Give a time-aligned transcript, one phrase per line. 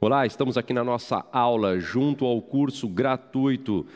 [0.00, 3.86] Olá, estamos aqui na nossa aula junto ao curso gratuito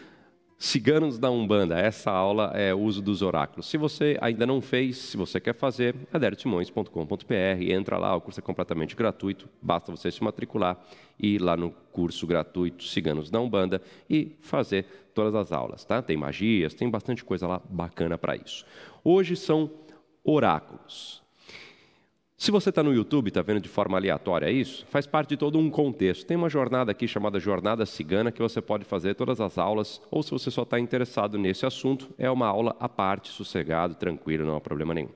[0.56, 1.78] Ciganos da Umbanda.
[1.78, 3.66] Essa aula é uso dos oráculos.
[3.70, 8.42] Se você ainda não fez, se você quer fazer, adertimões.com.br, entra lá, o curso é
[8.42, 10.76] completamente gratuito, basta você se matricular
[11.18, 13.80] e ir lá no curso gratuito Ciganos da Umbanda
[14.10, 16.02] e fazer todas as aulas, tá?
[16.02, 18.66] Tem magias, tem bastante coisa lá bacana para isso.
[19.04, 19.70] Hoje são
[20.24, 21.22] oráculos.
[22.40, 25.58] Se você está no YouTube, está vendo de forma aleatória isso, faz parte de todo
[25.58, 26.24] um contexto.
[26.24, 30.22] Tem uma jornada aqui chamada Jornada Cigana que você pode fazer todas as aulas, ou
[30.22, 34.54] se você só está interessado nesse assunto, é uma aula à parte, sossegado, tranquilo, não
[34.54, 35.10] há problema nenhum.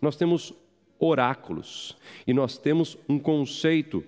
[0.00, 0.52] Nós temos
[0.98, 1.96] oráculos
[2.26, 4.04] e nós temos um conceito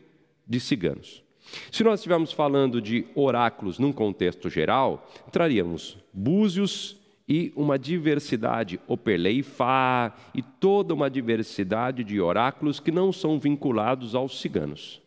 [0.46, 1.24] de ciganos.
[1.72, 6.99] Se nós estivermos falando de oráculos num contexto geral, traríamos búzios
[7.30, 14.40] e uma diversidade, Operleifá e toda uma diversidade de oráculos que não são vinculados aos
[14.40, 15.00] ciganos.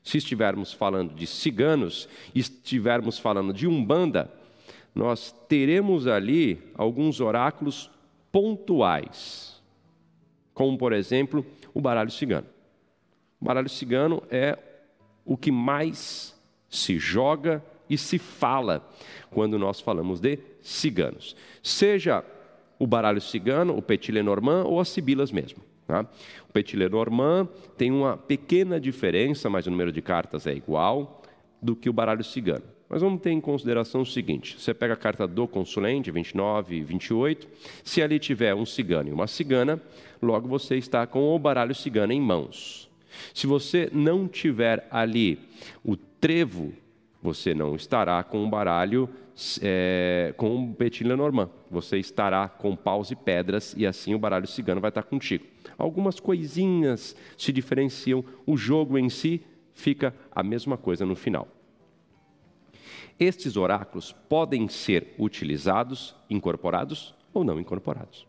[0.00, 4.32] Se estivermos falando de ciganos, estivermos falando de umbanda,
[4.94, 7.90] nós teremos ali alguns oráculos
[8.30, 9.60] pontuais,
[10.52, 12.46] como por exemplo o baralho cigano.
[13.40, 14.56] O baralho cigano é
[15.24, 18.86] o que mais se joga e se fala
[19.30, 21.36] quando nós falamos de ciganos.
[21.62, 22.24] Seja
[22.78, 25.62] o baralho cigano, o Petit Lenormand ou as sibilas mesmo.
[25.86, 26.06] Tá?
[26.48, 31.22] O Petit Lenormand tem uma pequena diferença, mas o número de cartas é igual,
[31.60, 32.64] do que o baralho cigano.
[32.88, 36.82] Mas vamos ter em consideração o seguinte: você pega a carta do consulente, 29 e
[36.82, 37.48] 28,
[37.82, 39.80] se ali tiver um cigano e uma cigana,
[40.22, 42.90] logo você está com o baralho cigano em mãos.
[43.32, 45.38] Se você não tiver ali
[45.84, 46.72] o trevo
[47.24, 49.08] você não estará com um baralho
[49.62, 51.48] é, com um Petit Lenormand.
[51.70, 55.46] Você estará com paus e pedras e assim o baralho cigano vai estar contigo.
[55.78, 59.40] Algumas coisinhas se diferenciam, o jogo em si
[59.72, 61.48] fica a mesma coisa no final.
[63.18, 68.26] Estes oráculos podem ser utilizados, incorporados ou não incorporados.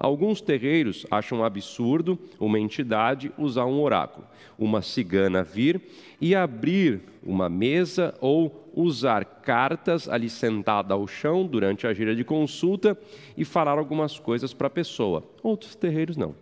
[0.00, 4.26] Alguns terreiros acham absurdo uma entidade usar um oráculo,
[4.58, 5.78] uma cigana vir
[6.18, 12.24] e abrir uma mesa ou usar cartas ali sentada ao chão durante a gira de
[12.24, 12.96] consulta
[13.36, 15.22] e falar algumas coisas para a pessoa.
[15.42, 16.34] Outros terreiros não.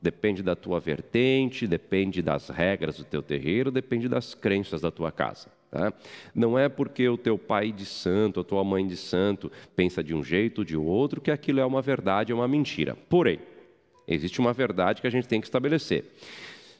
[0.00, 5.12] Depende da tua vertente, depende das regras do teu terreiro, depende das crenças da tua
[5.12, 5.57] casa.
[5.70, 5.92] Tá?
[6.34, 10.14] Não é porque o teu pai de santo, a tua mãe de santo pensa de
[10.14, 12.96] um jeito ou de outro que aquilo é uma verdade, é uma mentira.
[13.08, 13.38] Porém,
[14.06, 16.04] existe uma verdade que a gente tem que estabelecer.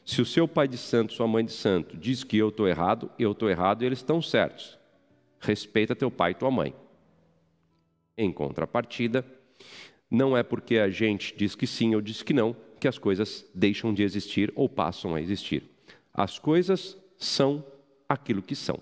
[0.05, 3.11] Se o seu pai de santo, sua mãe de santo diz que eu estou errado,
[3.19, 4.77] eu estou errado e eles estão certos.
[5.39, 6.73] Respeita teu pai e tua mãe.
[8.17, 9.23] Em contrapartida,
[10.09, 13.45] não é porque a gente diz que sim ou diz que não que as coisas
[13.53, 15.63] deixam de existir ou passam a existir.
[16.13, 17.63] As coisas são
[18.09, 18.79] aquilo que são.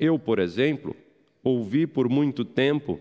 [0.00, 0.96] Eu, por exemplo,
[1.44, 2.98] ouvi por muito tempo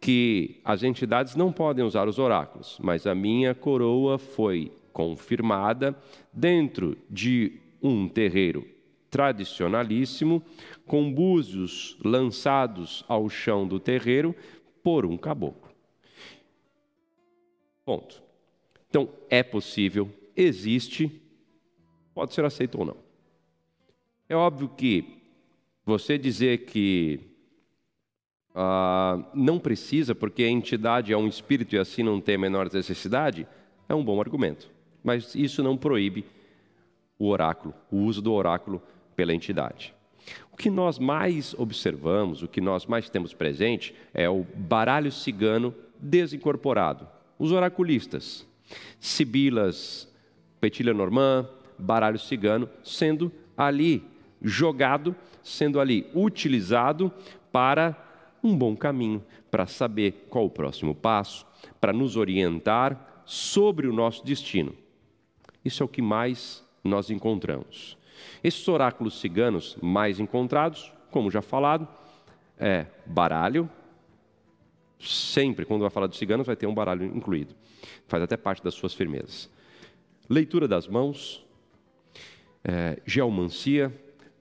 [0.00, 5.96] que as entidades não podem usar os oráculos, mas a minha coroa foi confirmada
[6.32, 8.66] dentro de um terreiro
[9.10, 10.42] tradicionalíssimo,
[10.86, 14.34] com búzios lançados ao chão do terreiro
[14.82, 15.72] por um caboclo.
[17.84, 18.22] Ponto.
[18.90, 21.22] Então, é possível, existe,
[22.14, 23.07] pode ser aceito ou não.
[24.28, 25.04] É óbvio que
[25.86, 27.20] você dizer que
[28.54, 32.70] ah, não precisa, porque a entidade é um espírito e assim não tem a menor
[32.70, 33.46] necessidade,
[33.88, 34.70] é um bom argumento.
[35.02, 36.26] Mas isso não proíbe
[37.18, 38.82] o oráculo, o uso do oráculo
[39.16, 39.94] pela entidade.
[40.52, 45.74] O que nós mais observamos, o que nós mais temos presente, é o baralho cigano
[45.98, 47.08] desincorporado.
[47.38, 48.46] Os oraculistas,
[49.00, 50.06] sibilas,
[50.60, 54.02] Petit Lenormand, baralho cigano, sendo ali
[54.42, 57.12] jogado, sendo ali utilizado
[57.50, 57.96] para
[58.42, 61.46] um bom caminho, para saber qual o próximo passo,
[61.80, 64.74] para nos orientar sobre o nosso destino.
[65.64, 67.96] Isso é o que mais nós encontramos.
[68.42, 71.86] Esses oráculos ciganos mais encontrados, como já falado,
[72.58, 73.68] é baralho.
[74.98, 77.54] Sempre, quando vai falar dos ciganos, vai ter um baralho incluído.
[78.06, 79.50] Faz até parte das suas firmezas.
[80.28, 81.44] Leitura das mãos,
[82.64, 83.92] é, geomancia,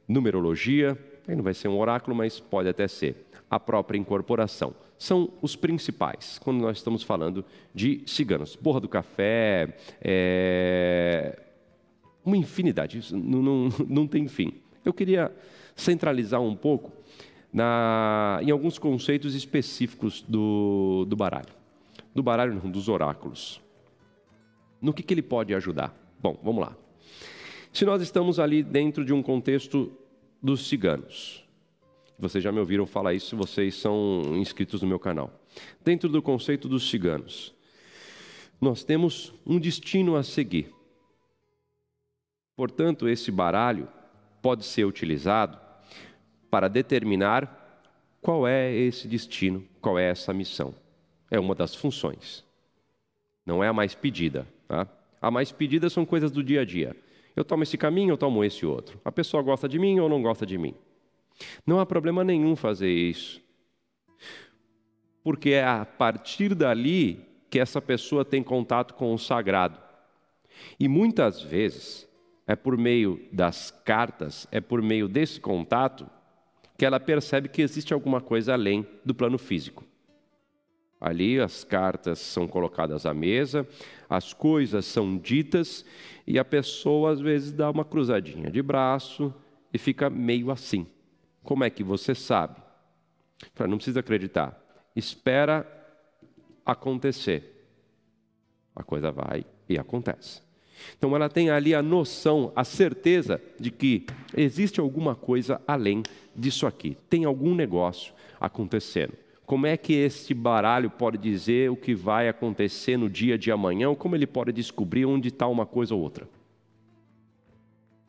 [0.07, 3.25] numerologia, aí não vai ser um oráculo, mas pode até ser.
[3.49, 4.75] A própria incorporação.
[4.97, 8.55] São os principais, quando nós estamos falando de ciganos.
[8.55, 11.39] Borra do café, é...
[12.25, 14.53] uma infinidade, isso não, não, não tem fim.
[14.83, 15.31] Eu queria
[15.75, 16.91] centralizar um pouco
[17.53, 21.55] na, em alguns conceitos específicos do, do baralho.
[22.13, 23.61] Do baralho, não, dos oráculos.
[24.81, 25.95] No que, que ele pode ajudar?
[26.19, 26.75] Bom, vamos lá.
[27.77, 29.95] Se nós estamos ali dentro de um contexto
[30.41, 31.45] dos ciganos,
[32.17, 35.31] vocês já me ouviram falar isso se vocês são inscritos no meu canal.
[35.85, 37.53] Dentro do conceito dos ciganos,
[38.59, 40.73] nós temos um destino a seguir.
[42.55, 43.87] Portanto, esse baralho
[44.41, 45.59] pode ser utilizado
[46.49, 47.85] para determinar
[48.23, 50.73] qual é esse destino, qual é essa missão.
[51.29, 52.43] É uma das funções.
[53.45, 54.47] Não é a mais pedida.
[54.67, 54.87] Tá?
[55.21, 56.95] A mais pedida são coisas do dia a dia.
[57.37, 58.99] Eu tomo esse caminho, eu tomo esse outro.
[59.05, 60.73] A pessoa gosta de mim ou não gosta de mim.
[61.67, 63.39] Não há problema nenhum fazer isso.
[65.23, 69.79] Porque é a partir dali que essa pessoa tem contato com o sagrado.
[70.79, 72.09] E muitas vezes
[72.47, 76.09] é por meio das cartas, é por meio desse contato
[76.75, 79.85] que ela percebe que existe alguma coisa além do plano físico.
[80.99, 83.67] Ali as cartas são colocadas à mesa,
[84.09, 85.85] as coisas são ditas
[86.25, 89.33] e a pessoa às vezes dá uma cruzadinha de braço
[89.71, 90.87] e fica meio assim.
[91.43, 92.59] Como é que você sabe?
[93.59, 94.59] Não precisa acreditar.
[94.95, 95.65] Espera
[96.65, 97.53] acontecer.
[98.75, 100.41] A coisa vai e acontece.
[100.97, 104.05] Então ela tem ali a noção, a certeza de que
[104.35, 106.03] existe alguma coisa além
[106.35, 106.97] disso aqui.
[107.09, 109.13] Tem algum negócio acontecendo.
[109.47, 113.87] Como é que este baralho pode dizer o que vai acontecer no dia de amanhã,
[113.87, 116.27] ou como ele pode descobrir onde está uma coisa ou outra?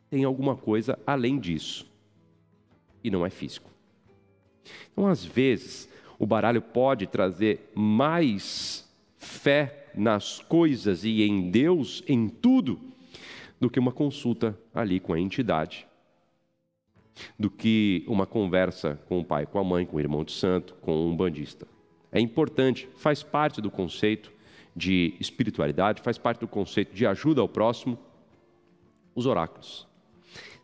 [0.09, 1.89] Tem alguma coisa além disso
[3.01, 3.71] e não é físico.
[4.91, 5.87] Então, às vezes,
[6.19, 12.81] o baralho pode trazer mais fé nas coisas e em Deus, em tudo,
[13.61, 15.87] do que uma consulta ali com a entidade,
[17.37, 20.75] do que uma conversa com o pai, com a mãe, com o irmão de santo,
[20.81, 21.67] com um bandista.
[22.11, 24.31] É importante, faz parte do conceito
[24.75, 27.97] de espiritualidade, faz parte do conceito de ajuda ao próximo,
[29.15, 29.89] os oráculos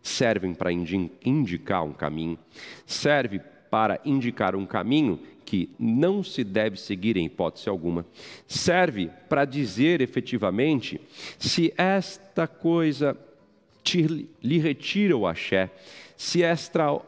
[0.06, 2.38] servem para indicar um caminho,
[2.86, 3.42] serve
[3.72, 8.06] para indicar um caminho que não se deve seguir em hipótese alguma,
[8.48, 11.02] serve para dizer efetivamente
[11.40, 13.18] se esta coisa
[13.84, 15.72] te, lhe retira o axé,
[16.16, 16.42] se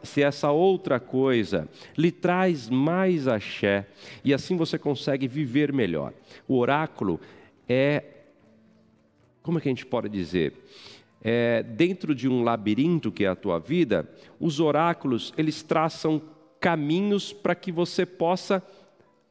[0.04, 1.68] se essa outra coisa
[1.98, 3.88] lhe traz mais axé,
[4.24, 6.13] e assim você consegue viver melhor.
[6.48, 7.19] O oráculo
[7.68, 8.04] é,
[9.42, 10.54] como é que a gente pode dizer?
[11.21, 14.09] é, dentro de um labirinto que é a tua vida,
[14.39, 16.21] os oráculos eles traçam
[16.59, 18.63] caminhos para que você possa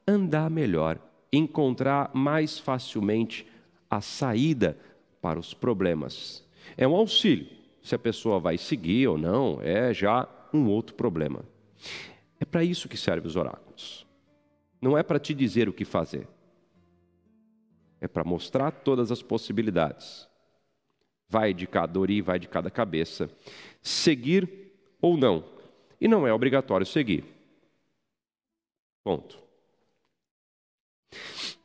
[0.06, 0.98] andar melhor,
[1.32, 3.46] encontrar mais facilmente
[3.90, 4.76] a saída
[5.20, 6.44] para os problemas.
[6.76, 7.55] É um auxílio.
[7.86, 11.44] Se a pessoa vai seguir ou não, é já um outro problema.
[12.40, 14.04] É para isso que servem os oráculos.
[14.82, 16.26] Não é para te dizer o que fazer.
[18.00, 20.28] É para mostrar todas as possibilidades
[21.28, 23.30] vai de cada ori, vai de cada cabeça.
[23.80, 25.44] Seguir ou não.
[26.00, 27.24] E não é obrigatório seguir.
[29.04, 29.40] Ponto.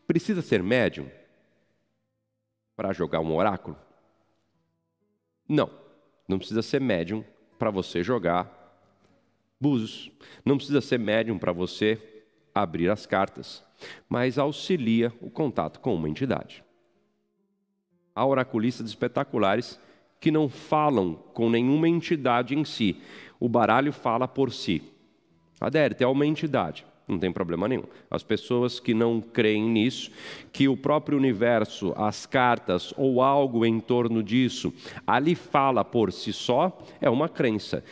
[0.05, 1.09] Precisa ser médium
[2.75, 3.75] para jogar um oráculo?
[5.49, 5.81] Não.
[6.31, 7.25] Não precisa ser médium
[7.59, 8.49] para você jogar
[9.59, 10.09] búzios.
[10.45, 11.99] Não precisa ser médium para você
[12.55, 13.61] abrir as cartas,
[14.07, 16.63] mas auxilia o contato com uma entidade.
[18.15, 19.77] Há oraculistas espetaculares
[20.21, 23.01] que não falam com nenhuma entidade em si.
[23.37, 24.81] O baralho fala por si.
[25.59, 27.83] Adérito é uma entidade, não tem problema nenhum.
[28.09, 30.11] As pessoas que não creem nisso,
[30.51, 34.73] que o próprio universo, as cartas ou algo em torno disso,
[35.05, 37.83] ali fala por si só, é uma crença.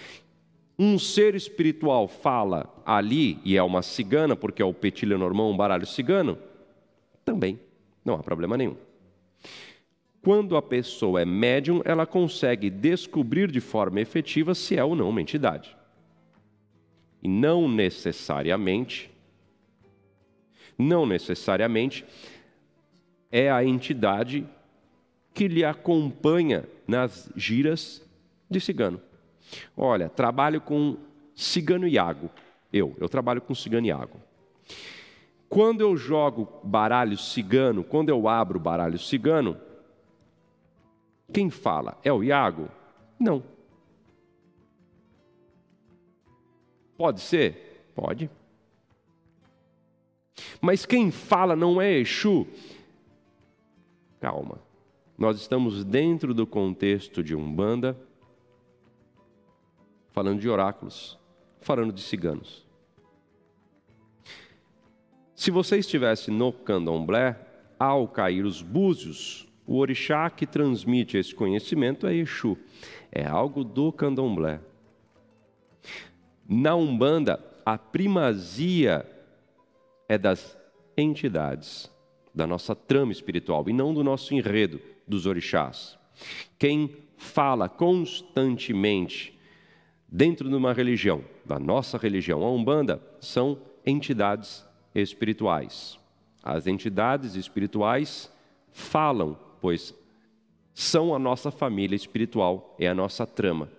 [0.78, 5.58] Um ser espiritual fala ali, e é uma cigana, porque é o Petit Lenormand, um
[5.58, 6.38] baralho cigano,
[7.26, 7.60] também,
[8.04, 8.76] não há problema nenhum.
[10.22, 15.10] Quando a pessoa é médium, ela consegue descobrir de forma efetiva se é ou não
[15.10, 15.76] uma entidade.
[17.22, 19.12] E não necessariamente,
[20.78, 22.06] não necessariamente
[23.32, 24.48] é a entidade
[25.34, 28.06] que lhe acompanha nas giras
[28.50, 29.02] de cigano.
[29.76, 30.98] Olha, trabalho com
[31.36, 32.30] cigano Iago.
[32.72, 34.20] Eu, eu trabalho com cigano Iago.
[35.48, 39.58] Quando eu jogo baralho cigano, quando eu abro baralho cigano,
[41.34, 41.98] quem fala?
[42.04, 42.70] É o Iago?
[43.20, 43.44] Não.
[47.00, 47.86] Pode ser?
[47.96, 48.30] Pode.
[50.60, 52.46] Mas quem fala não é Exu?
[54.20, 54.60] Calma.
[55.18, 57.98] Nós estamos dentro do contexto de Umbanda,
[60.12, 61.18] falando de oráculos,
[61.62, 62.68] falando de ciganos.
[65.34, 67.40] Se você estivesse no candomblé,
[67.80, 72.58] ao cair os búzios, o orixá que transmite esse conhecimento é Exu.
[73.10, 74.60] É algo do candomblé.
[76.52, 79.06] Na Umbanda, a primazia
[80.08, 80.58] é das
[80.98, 81.92] entidades,
[82.34, 85.96] da nossa trama espiritual e não do nosso enredo dos orixás.
[86.58, 89.38] Quem fala constantemente
[90.08, 94.66] dentro de uma religião, da nossa religião, a Umbanda, são entidades
[94.96, 96.00] espirituais.
[96.42, 98.34] As entidades espirituais
[98.72, 99.94] falam, pois
[100.74, 103.70] são a nossa família espiritual, é a nossa trama.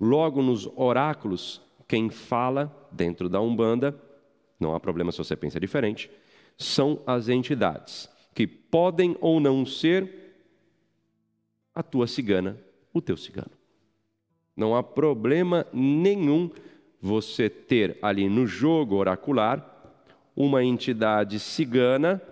[0.00, 4.00] Logo, nos oráculos, quem fala dentro da Umbanda,
[4.60, 6.08] não há problema se você pensa diferente,
[6.56, 10.08] são as entidades, que podem ou não ser
[11.74, 12.56] a tua cigana,
[12.94, 13.50] o teu cigano.
[14.56, 16.48] Não há problema nenhum
[17.00, 19.66] você ter ali no jogo oracular
[20.36, 22.22] uma entidade cigana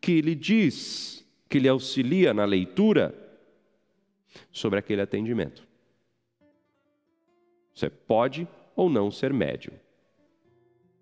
[0.00, 3.14] que lhe diz, que lhe auxilia na leitura
[4.50, 5.62] sobre aquele atendimento.
[7.74, 9.74] Você pode ou não ser médium.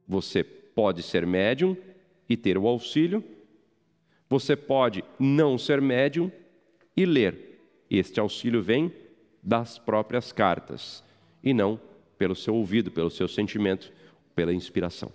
[0.06, 1.76] Você pode ser médium
[2.28, 3.24] e ter o auxílio,
[4.28, 6.30] você pode não ser médium
[6.96, 7.60] e ler.
[7.90, 8.92] Este auxílio vem
[9.42, 11.02] das próprias cartas
[11.42, 11.80] e não
[12.16, 13.92] pelo seu ouvido, pelo seu sentimento,
[14.34, 15.12] pela inspiração.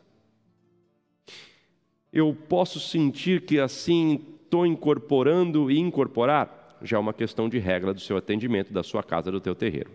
[2.12, 7.94] Eu posso sentir que assim estou incorporando e incorporar já é uma questão de regra
[7.94, 9.92] do seu atendimento, da sua casa, do teu terreiro.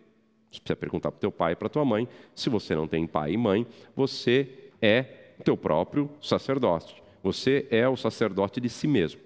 [0.50, 2.09] Você precisa perguntar para o teu pai e para a tua mãe.
[2.35, 7.02] Se você não tem pai e mãe, você é o teu próprio sacerdote.
[7.23, 9.21] Você é o sacerdote de si mesmo.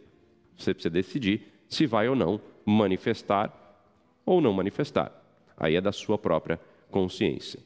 [0.56, 3.52] Você precisa decidir se vai ou não manifestar
[4.24, 5.12] ou não manifestar.
[5.56, 7.60] Aí é da sua própria consciência.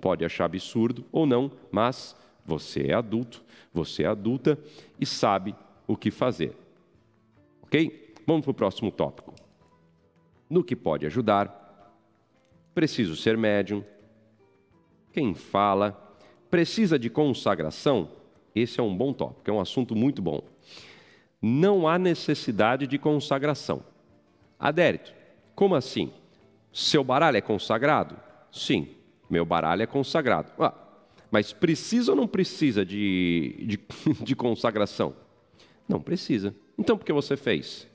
[0.00, 3.42] Pode achar absurdo ou não, mas você é adulto,
[3.72, 4.58] você é adulta
[5.00, 5.54] e sabe
[5.86, 6.56] o que fazer.
[7.62, 8.14] Ok?
[8.26, 9.34] Vamos para o próximo tópico.
[10.48, 11.63] No que pode ajudar,
[12.74, 13.84] preciso ser médium.
[15.12, 16.00] Quem fala
[16.50, 18.10] precisa de consagração?
[18.54, 20.42] Esse é um bom tópico, é um assunto muito bom.
[21.40, 23.82] Não há necessidade de consagração.
[24.58, 25.12] Adérito,
[25.54, 26.12] como assim?
[26.72, 28.16] Seu baralho é consagrado?
[28.50, 28.88] Sim,
[29.28, 30.52] meu baralho é consagrado.
[30.58, 30.74] Ah,
[31.30, 33.80] mas precisa ou não precisa de, de,
[34.24, 35.14] de consagração?
[35.88, 36.54] Não precisa.
[36.78, 37.88] Então por que você fez?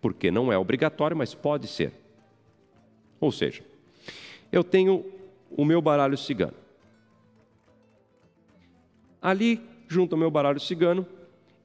[0.00, 1.92] Porque não é obrigatório, mas pode ser.
[3.20, 3.64] Ou seja,
[4.54, 5.04] eu tenho
[5.50, 6.54] o meu baralho cigano.
[9.20, 11.04] Ali, junto ao meu baralho cigano,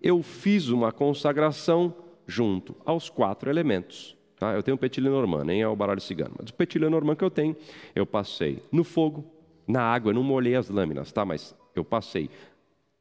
[0.02, 1.94] eu fiz uma consagração
[2.26, 4.18] junto aos quatro elementos.
[4.40, 4.56] Tá?
[4.56, 7.24] Eu tenho o Petit Lenormand, nem é o baralho cigano, mas o Petit Lenormand que
[7.24, 7.56] eu tenho,
[7.94, 9.24] eu passei no fogo,
[9.68, 11.24] na água, eu não molhei as lâminas, tá?
[11.24, 12.28] mas eu passei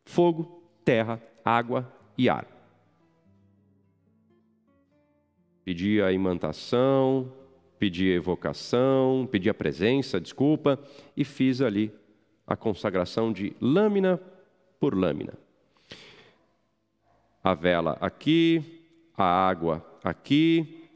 [0.05, 2.47] fogo, terra, água e ar.
[5.65, 7.33] Pedi a imantação,
[7.79, 10.79] pedi a evocação, pedi a presença, desculpa,
[11.17, 11.93] e fiz ali
[12.47, 14.21] a consagração de lâmina
[14.81, 15.35] por lâmina.
[17.43, 18.83] A vela aqui,
[19.17, 20.89] a água aqui,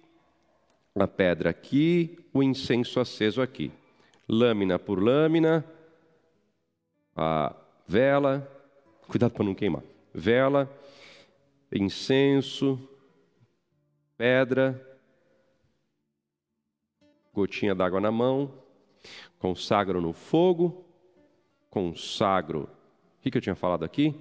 [0.95, 3.71] a pedra aqui, o incenso aceso aqui.
[4.29, 5.65] Lâmina por lâmina,
[7.15, 7.55] a
[7.87, 8.49] vela,
[9.07, 9.83] cuidado para não queimar.
[10.15, 10.71] Vela,
[11.73, 12.79] incenso,
[14.17, 14.92] pedra,
[17.33, 18.53] gotinha d'água na mão,
[19.39, 20.85] consagro no fogo,
[21.71, 22.69] consagro.
[23.19, 24.15] O que eu tinha falado aqui?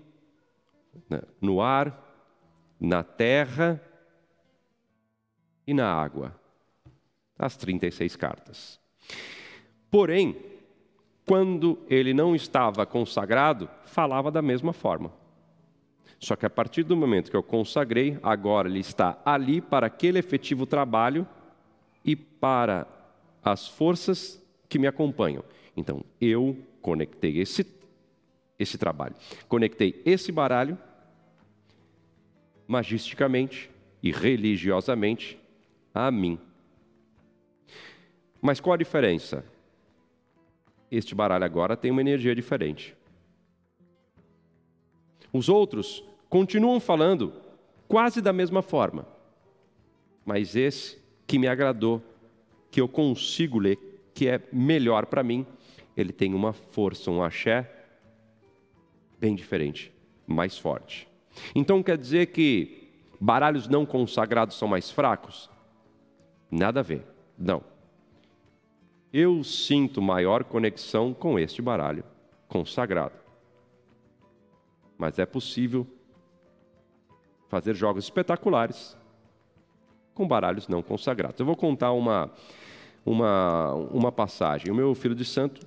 [1.10, 2.10] Né, no ar,
[2.80, 3.82] na terra
[5.68, 6.36] e na água.
[7.38, 8.80] As 36 cartas.
[9.90, 10.38] Porém,
[11.26, 15.12] quando ele não estava consagrado, falava da mesma forma.
[16.20, 20.20] Só que a partir do momento que eu consagrei, agora ele está ali para aquele
[20.20, 21.28] efetivo trabalho
[22.06, 22.88] e para
[23.44, 25.44] as forças que me acompanham.
[25.76, 27.66] Então, eu conectei esse,
[28.58, 29.16] esse trabalho,
[29.48, 30.78] conectei esse baralho
[32.68, 33.70] magisticamente
[34.02, 35.38] e religiosamente
[35.94, 36.40] a mim.
[38.42, 39.46] Mas qual a diferença?
[40.90, 42.96] Este baralho agora tem uma energia diferente.
[45.32, 47.34] Os outros continuam falando
[47.88, 49.06] quase da mesma forma,
[50.26, 52.02] mas esse que me agradou
[52.72, 53.78] que eu consigo ler,
[54.14, 55.46] que é melhor para mim,
[55.96, 57.70] ele tem uma força, um axé
[59.20, 59.94] bem diferente,
[60.26, 61.08] mais forte.
[61.54, 65.50] Então quer dizer que baralhos não consagrados são mais fracos?
[66.50, 67.06] Nada a ver,
[67.38, 67.64] não.
[69.14, 72.04] Eu sinto maior conexão com este baralho
[72.48, 73.20] consagrado.
[74.98, 75.86] Mas é possível
[77.50, 78.98] fazer jogos espetaculares
[80.14, 81.40] com baralhos não consagrados.
[81.40, 82.32] Eu vou contar uma
[83.06, 84.72] uma, uma passagem.
[84.72, 85.66] O meu filho de santo,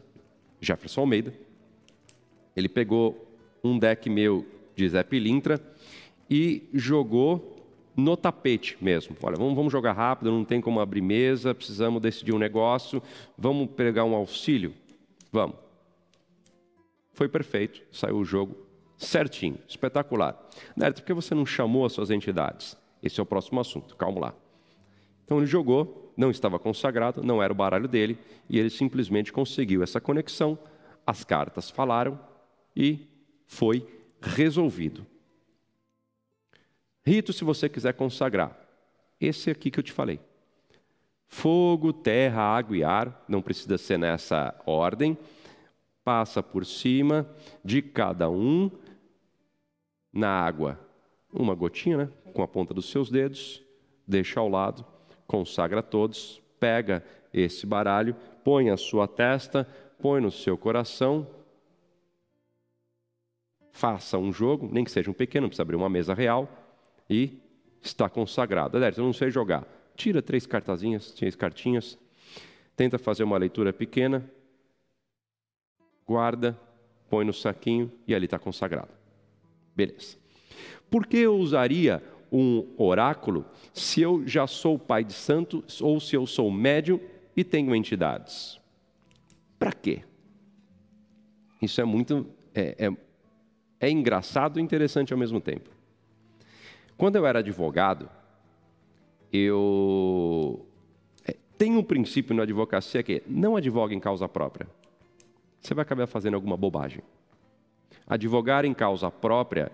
[0.60, 1.34] Jefferson Almeida,
[2.56, 3.28] ele pegou
[3.62, 5.60] um deck meu de Zé Pilintra
[6.28, 7.54] e jogou
[7.96, 9.16] no tapete mesmo.
[9.22, 13.02] Olha, vamos, vamos jogar rápido, não tem como abrir mesa, precisamos decidir um negócio,
[13.38, 14.74] vamos pegar um auxílio?
[15.32, 15.56] Vamos.
[17.12, 18.56] Foi perfeito, saiu o jogo
[18.96, 20.36] certinho, espetacular.
[20.76, 22.76] Neto, por que você não chamou as suas entidades?
[23.02, 24.34] Esse é o próximo assunto, calma lá.
[25.24, 28.18] Então ele jogou, não estava consagrado, não era o baralho dele,
[28.48, 30.58] e ele simplesmente conseguiu essa conexão,
[31.06, 32.18] as cartas falaram
[32.74, 33.06] e
[33.46, 33.86] foi
[34.20, 35.06] resolvido.
[37.04, 38.58] Rito, se você quiser consagrar.
[39.20, 40.18] Esse aqui que eu te falei.
[41.26, 45.16] Fogo, terra, água e ar, não precisa ser nessa ordem.
[46.02, 47.28] Passa por cima
[47.64, 48.70] de cada um
[50.12, 50.78] na água.
[51.32, 52.08] Uma gotinha, né?
[52.32, 53.62] Com a ponta dos seus dedos,
[54.06, 54.84] deixa ao lado,
[55.26, 61.26] consagra todos, pega esse baralho, põe a sua testa, põe no seu coração,
[63.72, 66.48] faça um jogo, nem que seja um pequeno, não precisa abrir uma mesa real,
[67.08, 67.38] e
[67.82, 68.76] está consagrado.
[68.76, 69.66] Adérito, eu não sei jogar.
[69.96, 71.98] Tira três cartazinhas, três cartinhas,
[72.76, 74.28] tenta fazer uma leitura pequena,
[76.06, 76.58] guarda,
[77.08, 78.90] põe no saquinho e ali está consagrado.
[79.74, 80.16] Beleza.
[80.90, 82.02] Por que eu usaria
[82.36, 86.98] um oráculo se eu já sou pai de santo ou se eu sou médium
[87.36, 88.60] e tenho entidades?
[89.56, 90.02] Para quê?
[91.62, 92.26] Isso é muito.
[92.52, 92.96] É, é,
[93.86, 95.70] é engraçado e interessante ao mesmo tempo.
[96.96, 98.10] Quando eu era advogado,
[99.32, 100.66] eu
[101.24, 104.66] é, tenho um princípio na advocacia que é, não advoga em causa própria.
[105.60, 107.02] Você vai acabar fazendo alguma bobagem.
[108.06, 109.70] Advogar em causa própria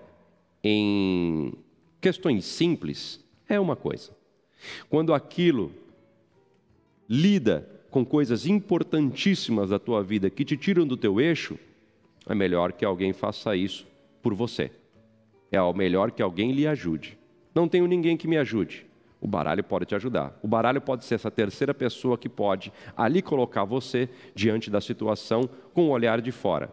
[0.63, 1.55] em
[2.01, 4.11] questões simples é uma coisa.
[4.89, 5.73] Quando aquilo
[7.09, 11.59] lida com coisas importantíssimas da tua vida que te tiram do teu eixo,
[12.27, 13.87] é melhor que alguém faça isso
[14.23, 14.71] por você.
[15.51, 17.19] É melhor que alguém lhe ajude.
[17.55, 18.87] Não tenho ninguém que me ajude.
[19.21, 20.39] O baralho pode te ajudar.
[20.43, 25.49] O baralho pode ser essa terceira pessoa que pode ali colocar você diante da situação
[25.75, 26.73] com o um olhar de fora.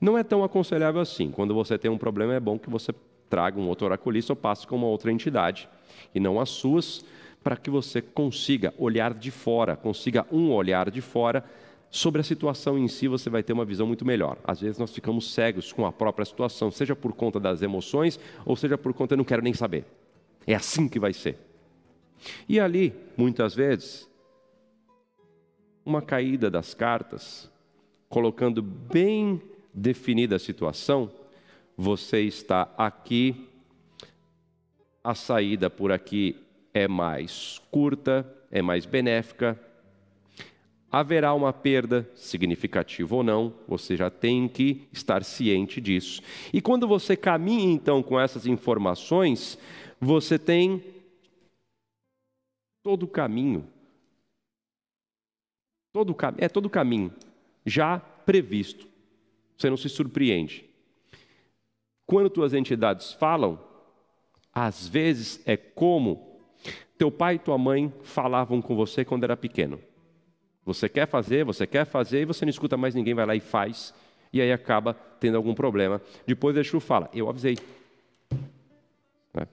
[0.00, 1.30] Não é tão aconselhável assim.
[1.30, 2.92] Quando você tem um problema, é bom que você
[3.28, 5.68] traga um outro oraculista ou passe com uma outra entidade,
[6.14, 7.04] e não as suas,
[7.42, 11.44] para que você consiga olhar de fora, consiga um olhar de fora
[11.90, 14.38] sobre a situação em si você vai ter uma visão muito melhor.
[14.44, 18.56] Às vezes nós ficamos cegos com a própria situação, seja por conta das emoções ou
[18.56, 19.84] seja por conta eu não quero nem saber.
[20.46, 21.38] É assim que vai ser.
[22.48, 24.08] E ali, muitas vezes,
[25.84, 27.50] uma caída das cartas,
[28.08, 29.40] colocando bem
[29.72, 31.10] definida a situação,
[31.80, 33.48] você está aqui,
[35.02, 36.36] a saída por aqui
[36.74, 39.56] é mais curta, é mais benéfica,
[40.90, 46.20] haverá uma perda, significativa ou não, você já tem que estar ciente disso.
[46.52, 49.56] E quando você caminha então com essas informações,
[50.00, 50.82] você tem
[52.82, 53.68] todo o caminho,
[55.92, 57.14] todo é todo o caminho
[57.64, 58.88] já previsto.
[59.56, 60.67] Você não se surpreende.
[62.08, 63.60] Quando tuas entidades falam,
[64.50, 66.40] às vezes é como
[66.96, 69.78] teu pai e tua mãe falavam com você quando era pequeno.
[70.64, 73.40] Você quer fazer, você quer fazer, e você não escuta mais ninguém, vai lá e
[73.40, 73.92] faz,
[74.32, 76.00] e aí acaba tendo algum problema.
[76.26, 77.58] Depois Exu fala, eu avisei.
[79.34, 79.46] Né?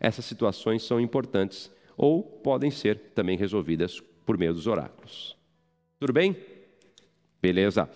[0.00, 5.36] Essas situações são importantes, ou podem ser também resolvidas por meio dos oráculos.
[6.00, 6.36] Tudo bem?
[7.40, 7.88] Beleza.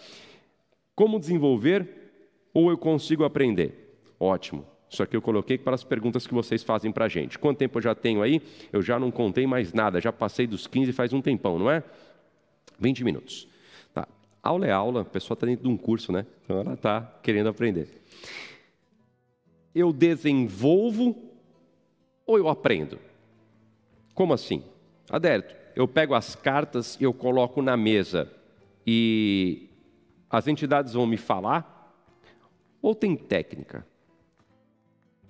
[0.94, 1.88] Como desenvolver
[2.54, 3.85] ou eu consigo aprender?
[4.18, 4.66] Ótimo.
[4.88, 7.38] Isso aqui eu coloquei para as perguntas que vocês fazem para a gente.
[7.38, 8.40] Quanto tempo eu já tenho aí?
[8.72, 11.82] Eu já não contei mais nada, já passei dos 15 faz um tempão, não é?
[12.78, 13.48] 20 minutos.
[13.92, 14.06] Tá.
[14.42, 16.24] Aula é aula, a pessoa está dentro de um curso, né?
[16.44, 17.88] Então ela está querendo aprender.
[19.74, 21.16] Eu desenvolvo
[22.24, 22.98] ou eu aprendo?
[24.14, 24.62] Como assim?
[25.10, 28.32] Adérito, eu pego as cartas e eu coloco na mesa
[28.86, 29.68] e
[30.30, 31.74] as entidades vão me falar?
[32.80, 33.84] Ou tem técnica?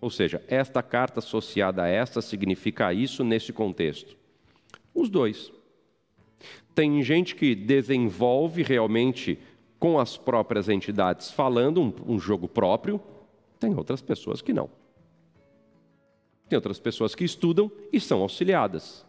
[0.00, 4.16] Ou seja, esta carta associada a esta significa isso nesse contexto?
[4.94, 5.52] Os dois.
[6.74, 9.38] Tem gente que desenvolve realmente
[9.78, 13.00] com as próprias entidades falando um, um jogo próprio,
[13.59, 14.68] tem outras pessoas que não.
[16.48, 19.04] Tem outras pessoas que estudam e são auxiliadas.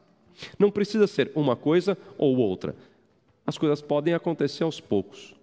[0.57, 2.75] Não precisa ser uma coisa ou outra.
[3.45, 5.36] As coisas podem acontecer aos poucos.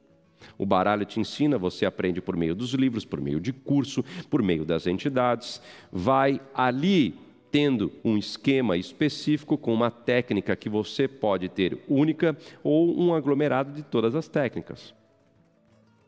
[0.57, 4.43] O baralho te ensina, você aprende por meio dos livros, por meio de curso, por
[4.43, 5.61] meio das entidades.
[5.91, 7.15] Vai ali
[7.51, 13.73] tendo um esquema específico com uma técnica que você pode ter única ou um aglomerado
[13.73, 14.95] de todas as técnicas.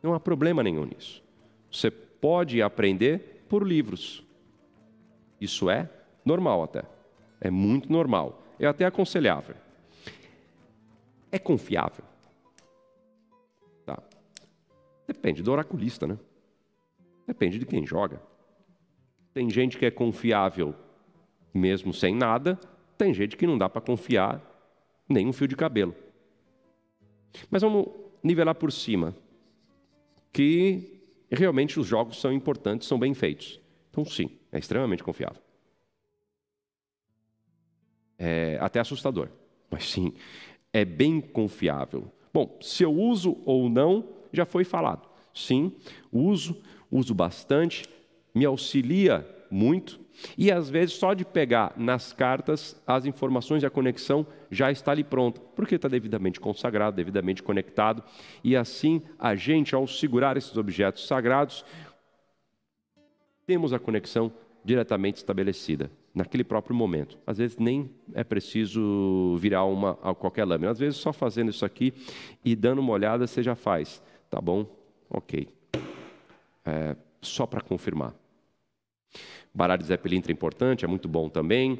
[0.02, 1.22] Não há problema nenhum nisso.
[1.70, 4.24] Você pode aprender por livros.
[5.40, 5.88] Isso é
[6.24, 6.82] normal até.
[7.40, 8.42] É muito normal.
[8.58, 9.54] É até aconselhável.
[11.30, 12.04] É confiável?
[15.06, 16.18] Depende do oraculista, né?
[17.26, 18.20] Depende de quem joga.
[19.32, 20.74] Tem gente que é confiável
[21.52, 22.58] mesmo sem nada,
[22.98, 24.42] tem gente que não dá para confiar
[25.08, 25.94] nem um fio de cabelo.
[27.50, 27.88] Mas vamos
[28.22, 29.14] nivelar por cima,
[30.32, 33.60] que realmente os jogos são importantes, são bem feitos.
[33.90, 35.42] Então, sim, é extremamente confiável.
[38.18, 39.28] É até assustador,
[39.70, 40.14] mas sim,
[40.72, 42.10] é bem confiável.
[42.32, 45.08] Bom, se eu uso ou não, já foi falado.
[45.34, 45.72] Sim,
[46.12, 46.56] uso,
[46.90, 47.84] uso bastante,
[48.34, 50.00] me auxilia muito,
[50.36, 54.92] e às vezes só de pegar nas cartas as informações e a conexão já está
[54.92, 58.02] ali pronta, porque está devidamente consagrado, devidamente conectado,
[58.42, 61.64] e assim a gente, ao segurar esses objetos sagrados,
[63.46, 64.32] temos a conexão
[64.64, 67.16] diretamente estabelecida naquele próprio momento.
[67.26, 70.72] Às vezes nem é preciso virar uma qualquer lâmina.
[70.72, 71.92] Às vezes só fazendo isso aqui
[72.44, 74.02] e dando uma olhada você já faz.
[74.30, 74.66] Tá bom?
[75.08, 75.48] Ok.
[76.64, 78.14] É, só para confirmar.
[79.54, 81.78] Baralho de Zé Pelintra é importante, é muito bom também.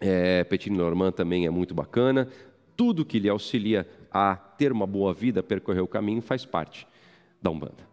[0.00, 2.28] É, Petit Normand também é muito bacana.
[2.76, 6.86] Tudo que lhe auxilia a ter uma boa vida, percorrer o caminho, faz parte
[7.40, 7.88] da Umbanda.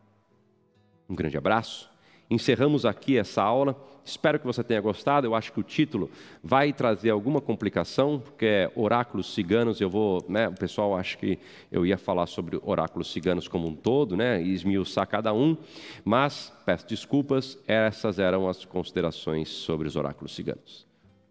[1.10, 1.93] Um grande abraço
[2.34, 3.78] Encerramos aqui essa aula.
[4.04, 5.28] Espero que você tenha gostado.
[5.28, 6.10] Eu acho que o título
[6.44, 9.80] vai trazer alguma complicação, porque é oráculos ciganos.
[9.80, 11.38] Eu vou, né, o pessoal acha que
[11.72, 15.56] eu ia falar sobre oráculos ciganos como um todo, né, e esmiuçar cada um,
[16.04, 20.88] mas peço desculpas, essas eram as considerações sobre os oráculos ciganos.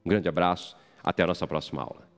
[0.07, 2.12] Um grande abraço, até a nossa próxima aula.